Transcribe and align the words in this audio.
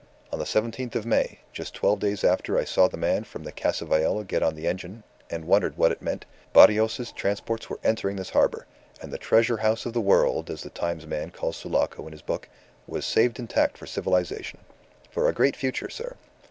On 0.33 0.39
the 0.39 0.47
seventeenth 0.47 0.95
of 0.95 1.05
May, 1.05 1.41
just 1.53 1.75
twelve 1.75 1.99
days 1.99 2.23
after 2.23 2.57
I 2.57 2.63
saw 2.63 2.87
the 2.87 2.97
man 2.97 3.23
from 3.23 3.43
the 3.43 3.51
Casa 3.51 3.85
Viola 3.85 4.23
get 4.25 4.41
on 4.41 4.55
the 4.55 4.65
engine, 4.65 5.03
and 5.29 5.45
wondered 5.45 5.77
what 5.77 5.91
it 5.91 6.01
meant, 6.01 6.25
Barrios's 6.53 7.11
transports 7.11 7.69
were 7.69 7.77
entering 7.83 8.15
this 8.15 8.31
harbour, 8.31 8.65
and 8.99 9.13
the 9.13 9.19
'Treasure 9.19 9.57
House 9.57 9.85
of 9.85 9.93
the 9.93 10.01
World,' 10.01 10.49
as 10.49 10.63
The 10.63 10.71
Times 10.71 11.05
man 11.05 11.29
calls 11.29 11.57
Sulaco 11.57 12.07
in 12.07 12.13
his 12.13 12.23
book, 12.23 12.49
was 12.87 13.05
saved 13.05 13.37
intact 13.37 13.77
for 13.77 13.85
civilization 13.85 14.61
for 15.11 15.29
a 15.29 15.33
great 15.33 15.55
future, 15.55 15.91
sir. 15.91 16.15